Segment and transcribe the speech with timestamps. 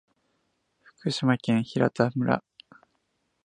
[0.81, 2.43] 福島県平田村